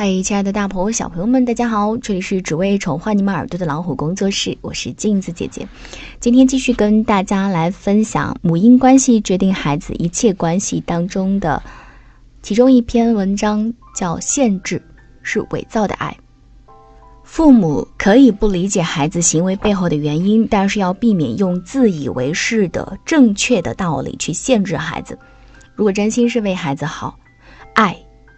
[0.00, 1.96] 嗨，亲爱的大朋友、小朋友们，大家好！
[1.96, 5.66] 这里是只为宠坏你们耳朵的老虎工作室，我是镜子姐姐。
[6.20, 11.60] 今天继续跟大家来分享母婴关系决定孩子一切关系当中的
[12.42, 14.80] 其中一篇文章，叫《限制
[15.24, 16.16] 是伪造的爱》。
[17.24, 25.18] 父母可以不理解孩子行为背后的原因，但是要避免用自以为是的正确的道理去限制孩子。
[25.74, 27.18] 如果真心是为孩子好，
[27.74, 27.96] 爱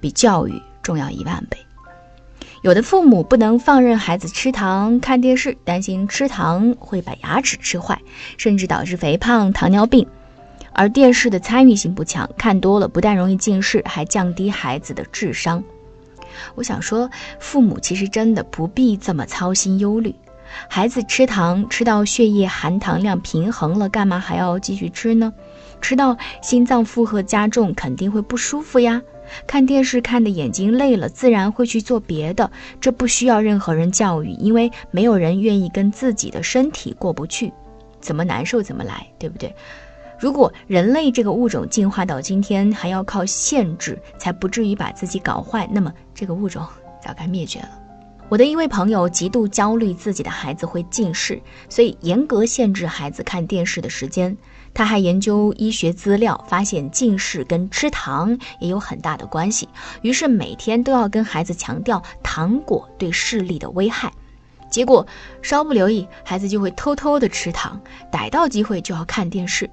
[0.00, 0.54] 比教育。
[0.82, 1.56] 重要一万倍。
[2.62, 8.00] 有的父母不能放任孩子吃糖、看电视，担心吃糖会把牙齿吃坏，
[8.36, 10.06] 甚至导致肥胖、糖尿病。
[10.72, 15.62] 而电视的参与性不强，看多了不但容易近视，还降低孩子的智商。
[16.54, 17.10] 我想说，
[17.40, 20.14] 父母其实真的不必这么操心忧虑。
[20.68, 25.32] 孩子吃糖吃到血液含糖量平衡了，干嘛还要继续吃呢？
[25.80, 29.02] 吃到心脏负荷加重，肯定会不舒服呀。
[29.46, 32.50] 看电视看的眼睛累了，自然会去做别的。
[32.80, 37.52] 这不需要任何人教育，因为没有人愿意跟自己的身体过不去，
[38.00, 39.54] 怎么难受怎么来，对不对？
[40.18, 46.64] 如果人类这个物种进化到今天还要靠限制才不至于把自己搞坏，那么这个物种
[47.04, 47.81] 早该灭绝了。
[48.32, 51.38] 我的一位朋友极度焦虑自己的孩子会近视，
[51.68, 54.34] 所以严格限制孩子看电视的时间。
[54.72, 59.68] 他还研究医学资料，发现近视跟吃糖也有很大的关系。
[60.00, 64.10] 于是每天都要跟孩子强调糖果对视力的危害。
[64.70, 65.06] 结果
[65.42, 67.78] 稍不留意，孩子就会偷偷的吃糖，
[68.10, 69.68] 逮到机会就要看电视。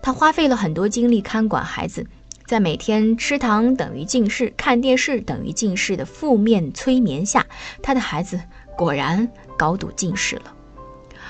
[0.00, 2.06] 他花费了很多精力看管孩子，
[2.48, 7.44] 在每天吃糖等于近视、看电视等于近视的负面催眠下，
[7.82, 8.40] 他的孩子
[8.74, 10.44] 果然高度近视了。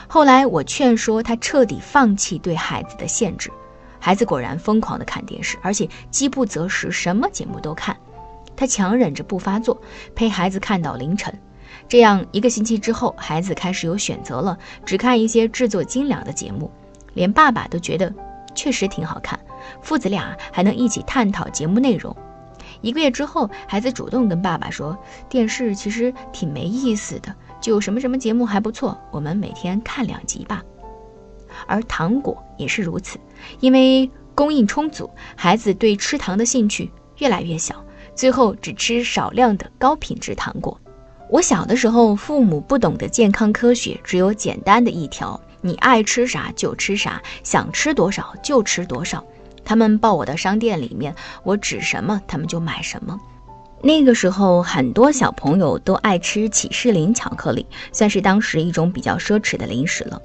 [0.06, 3.50] 后来我劝说他彻底放弃对孩子的限制，
[3.98, 7.96] 孩子果然疯狂的看电视，而且饥不择食，什么节目都看。
[8.54, 9.82] 他强忍着不发作，
[10.14, 11.36] 陪孩子看到凌晨。
[11.88, 16.70] 这样一个星期之后，孩子开始有选择了，只看一些制作精良的节目，
[17.12, 18.14] 连爸爸都觉得
[18.54, 19.36] 确实挺好看。
[19.80, 22.16] 父子俩还能一起探讨节目内容。
[22.80, 24.96] 一个月之后，孩子主动跟爸爸说，
[25.28, 27.34] 电视其实挺没意思的。
[27.60, 30.62] 就什么什么节目还不错，我们每天看两集吧。
[31.66, 33.18] 而糖果也是如此，
[33.58, 40.78] 因为供应充足，孩子对吃糖的兴趣越来越小，最后只吃少量的高品质糖果。
[41.28, 49.24] 我小的时候，父母不懂得健康科学，只有简单的一条：你爱吃啥就吃啥，想吃多少就吃多少。
[49.68, 53.20] 他们抱我到商店里面，我指什么他们就买什么。
[53.82, 60.22] 那个时候，很多小朋友都爱吃起士林巧克力，算是当时一种比较奢侈的零食了。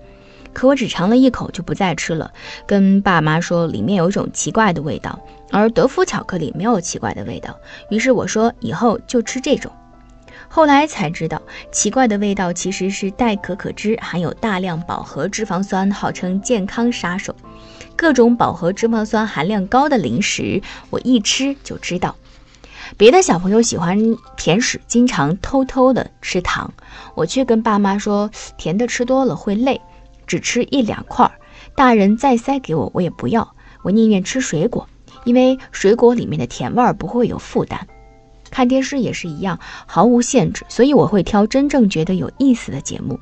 [0.53, 2.31] 可我只尝了一口就不再吃了，
[2.65, 5.19] 跟爸妈说里面有一种奇怪的味道，
[5.51, 7.53] 而德芙巧克力没有奇怪的味道。
[7.89, 9.69] 于是我说以后就吃这种。
[10.55, 11.41] 后来才知道，
[11.71, 17.35] 奇怪的味道其实是代可可脂，含有大量饱和脂肪酸，号称健康杀手。
[17.95, 22.15] 各种饱和脂肪酸含量高的零食，我一吃就知道。
[22.97, 23.97] 别的小朋友喜欢
[24.37, 26.71] 甜食，经常偷偷的吃糖，
[27.15, 29.81] 我却跟爸妈说，甜的吃多了会累，
[30.27, 31.31] 只吃一两块儿。
[31.75, 34.87] 大人再塞给我，我也不要，我宁愿吃水果，
[35.23, 37.87] 因为水果里面的甜味儿不会有负担。
[38.53, 43.19] 看电视也是一样，毫无限制，所以我会挑真正觉得有意思的节目。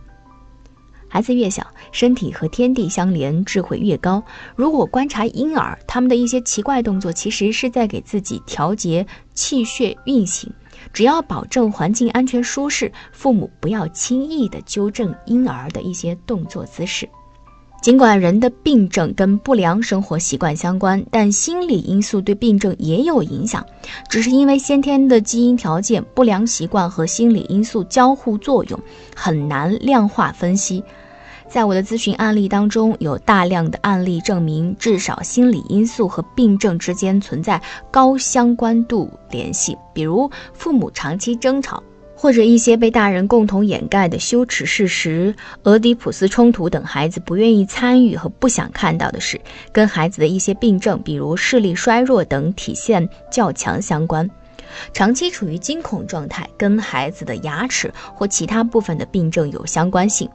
[1.08, 4.22] 孩子越小，身体和天地相连，智慧越高。
[4.58, 10.52] 如果观察婴儿，他们的一些奇怪动作，其实是在给自己调节气血运行。
[10.92, 17.08] 只要保证环境安全舒适，父母不要轻易的纠正婴儿的一些动作姿势。
[17.82, 23.66] 尽管人的病症跟不良生活习惯相关，但心理因素对病症也有影响。
[24.08, 28.80] 只是因为先天的基因条件、不良习惯和心理因素交互作用，
[29.16, 30.84] 很难量化分析。
[31.50, 39.76] 在我的咨询案例当中，有大量的案例证明，至少心理因素和病症之间存在高相关度联系。
[39.92, 41.84] 比如，父母长期争吵，
[42.22, 49.42] 或者一些被大人共同掩盖的羞耻事实、俄狄浦斯冲突等孩子不愿意参与和不想看到的事，
[49.72, 54.30] 跟孩子的一些病症，比如视力衰弱等体现较强相关。
[54.94, 60.30] 长期处于惊恐状态，跟孩子的牙齿或其他部分的病症有相关性。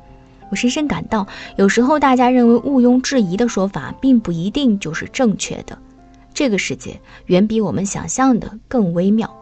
[0.50, 1.24] 我深深感到，
[1.54, 5.78] 有时候大家认为毋庸置疑的说法，并不一定就是正确的。
[6.34, 9.32] 这个世界远比我们想象的更微妙。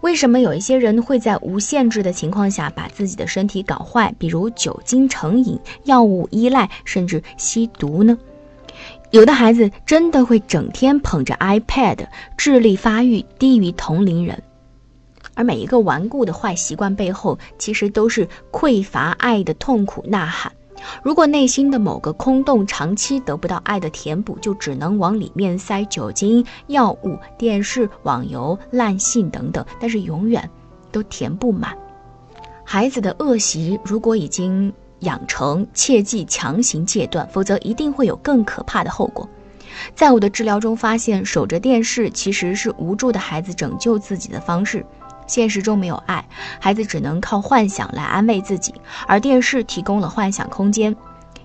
[0.00, 8.16] 为什么有一些人会在无限制的情况下把自己的身体搞坏，比如酒精成瘾、药物依赖，甚至吸毒呢？
[9.10, 12.06] 有的孩子真的会整天捧着 iPad，
[12.36, 14.42] 智力发育低于同龄人。
[15.34, 20.52] 而每一个顽固的坏习惯背后，其实都是匮乏爱的痛苦呐喊。
[21.02, 30.48] 如果内心的某个空洞长期得不到爱的填补，就只能往里面塞酒精、药物、电视、网游、烂信等等，但是永远
[30.92, 31.76] 都填不满。
[32.64, 39.28] 孩子的恶习如果已经养成，切忌强行戒断，否则一定会有更可怕的后果。
[39.94, 44.84] 在我的治疗中发现，守着电视其实是无助的孩子拯救自己的方式。
[45.26, 46.24] 现实中没有爱，
[46.60, 48.74] 孩子只能靠幻想来安慰自己，
[49.06, 50.94] 而电视提供了幻想空间。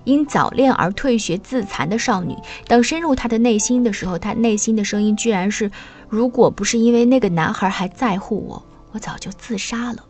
[0.04, 2.36] 因早恋而退学自残的少女，
[2.66, 5.70] 当深入她的内心的时候，她内心的声音居然是：
[6.08, 10.04] 如果不是因为那个男孩还在乎我，我早就自杀了。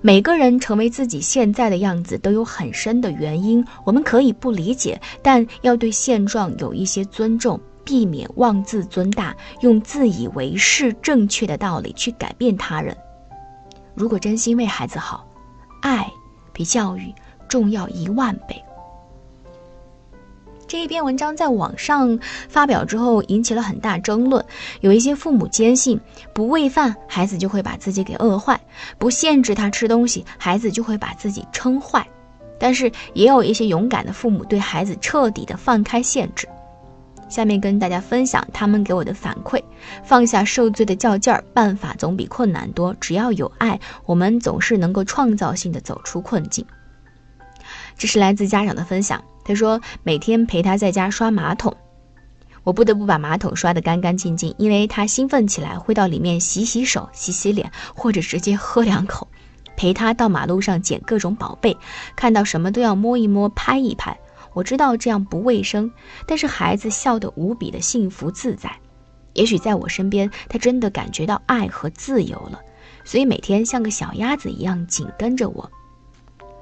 [0.00, 7.58] 每个人成为自己现在的样子都有很深的原因，我们可以不理解，但要对现状有一些尊重。
[7.88, 12.94] 避免妄自尊大，用自以为是正确的道理去改变他人。
[13.94, 15.26] 如果真心为孩子好，
[15.80, 16.06] 爱
[16.52, 17.14] 比教育
[17.48, 18.62] 重要一万倍。
[20.66, 22.20] 这一篇文章在网上
[22.50, 24.44] 发表之后引起了很大争论。
[24.82, 25.98] 有一些父母坚信，
[26.34, 28.60] 不喂饭孩子就会把自己给饿坏，
[28.98, 32.06] 不限制他吃东西，孩子就会把自己撑坏。
[32.58, 36.46] 但是也有一些勇敢的父母对孩子彻底的放开限制。
[37.28, 39.62] 下面跟大家分享他们给我的反馈：
[40.02, 42.94] 放下受罪的较劲儿，办法总比困难多。
[43.00, 46.64] 只要有爱，我们总是能够创造性的走出困境。
[47.96, 49.22] 这是来自家长的分享。
[49.44, 51.74] 他说，每天陪他在家刷马桶，
[52.64, 59.26] 我不得不把马桶刷得干干净净，因为他兴奋起来会到里面洗洗手、洗洗脸，或者直接喝两口。
[59.76, 61.76] 陪他到马路上捡各种宝贝，
[62.16, 64.18] 看到什么都要摸一摸、拍一拍。
[64.58, 65.88] 我知道这样不卫生，
[66.26, 68.68] 但是孩子笑得无比的幸福自在。
[69.34, 72.58] 也许在我身边，他真的感觉到爱和自由了，
[73.04, 75.70] 所以每天像个小鸭子一样紧跟着我。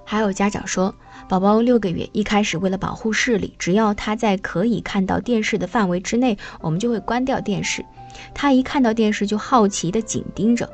[0.04, 0.94] 还有家长说，
[1.26, 7.82] 宝宝六个月，一开始为了保护视力，只要他在可以看到电视的范围之内，我们就会关掉电视。
[8.34, 10.70] 他一看到电视就好奇地紧盯着。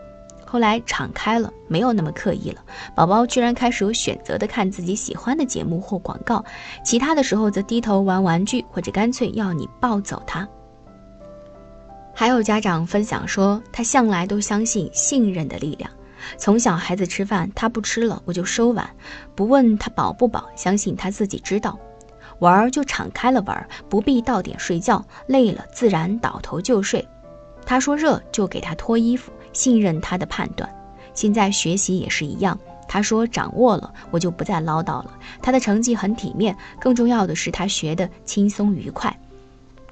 [0.52, 2.60] 后来敞开了，没有那么刻意了。
[2.94, 6.44] 宝宝居然开始有选择的看自己喜欢的节目或广告，
[6.84, 10.46] 其他的时候则低头玩玩具，或者干脆要你抱走他。
[12.12, 15.90] 还有家长分享说，他向来都相信信任的力量。
[16.37, 18.87] 从小孩子吃饭，他不吃了，我就收碗，
[19.34, 21.78] 不问他饱不饱，相信他自己知道。
[22.40, 27.08] 玩儿就敞开了玩，不必到点睡觉，累了自然倒头就睡。
[27.64, 29.32] 他说热就给他脱衣服。
[29.52, 30.69] 信任他的判断，
[31.14, 32.58] 现在学习也是一样。
[32.88, 35.10] 他说掌握了，我就不再唠叨了。
[35.40, 39.16] 他的成绩很体面，更重要的是他学得轻松愉快。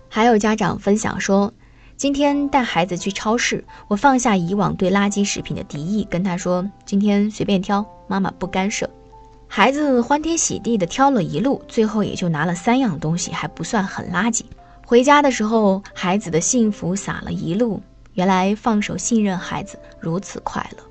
[0.08, 1.50] 还有家长分享说，
[1.96, 8.88] 今天带孩子去超市，我放下以往对垃圾食品的敌意，跟他说今天随便挑，妈妈不干涉。
[9.46, 14.42] 孩子欢天喜地的挑了一路，最后也就拿了三样东西，还不算很垃圾。
[14.84, 17.80] 回家的时候，孩子的幸福撒了一路。
[18.20, 20.84] 原来放手信任孩子如此快乐。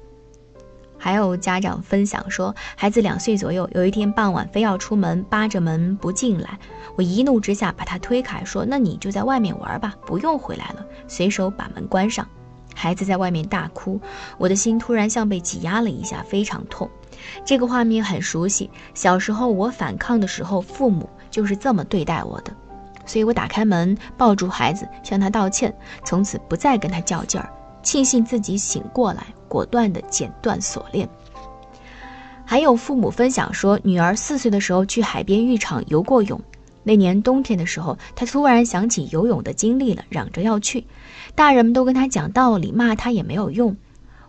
[0.98, 6.58] 还有家长分享说，孩子两岁左右，有一天傍晚非要出门，扒着门不进来。
[6.96, 12.28] 我一怒之下把他推开，说：“那你就在外面玩吧，不用回来了。”随手把门关上。
[12.74, 14.02] 孩子在外面大哭，
[14.40, 16.90] 我的心突然像被挤压了一下，非常痛。
[17.46, 22.52] 这个画面很熟悉，小时候我反抗的时候，父母就是这么对待我的。
[23.10, 25.76] 所以我打开门，抱住孩子，向他道歉，
[26.06, 27.50] 从此不再跟他较劲儿。
[27.82, 31.10] 庆幸自己醒过来，果断地剪断锁链。
[32.46, 36.40] 还有父母分享说，女儿四岁的时候去海边浴场游过泳，
[36.84, 40.86] 那年冬天的时候，她突然想起游泳的经历了，嚷着要去。
[41.34, 43.76] 大人们都跟她讲道理，骂她也没有用。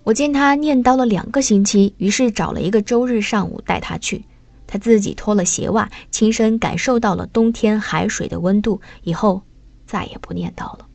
[0.04, 4.24] 我见他念叨了两个星期，于是找了一个周日上午带他去。
[4.70, 9.42] 他自己脱了鞋袜，亲身感受到了冬天海水的温度，以后
[9.84, 10.86] 再也不念叨了。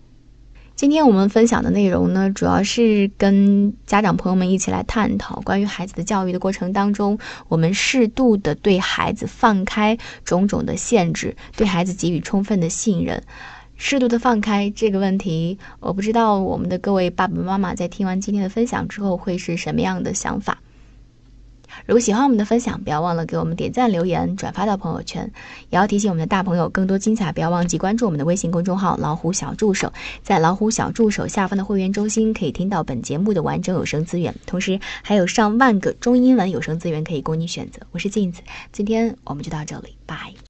[0.78, 7.18] 今天我们分享的内容呢，主要是跟家长朋友们一起来探讨关于孩子的教育的过程当中，
[7.50, 13.24] 我们适度的对孩子放开种种的限制，对孩子给予充分的信任，
[13.76, 20.60] 适度的放开这个问题，我不知道我们的各位爸爸妈妈在听完今天的分享之后会是什么样的想法。
[21.86, 25.32] 如果喜欢我们的分享，不要忘了给我们点赞、留言、转发到朋友圈。
[25.70, 29.92] 也要提醒我们的大朋友，更多精彩，不要忘记关注我们的微信公众号“老虎小助手”。
[30.24, 37.82] 在“老虎小助手”下方的会员中心，可以听到本节目的完整有声资源，同时还有上万个中英文有声资源可以供你选择。
[37.92, 38.42] 我是镜子，
[38.72, 40.36] 今天我们就到这里，拜。